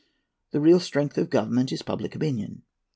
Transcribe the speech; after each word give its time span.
The 0.49 0.59
real 0.59 0.79
strength 0.79 1.19
of 1.19 1.29
government 1.29 1.71
is 1.71 1.83
public 1.83 2.15
opinion. 2.15 2.63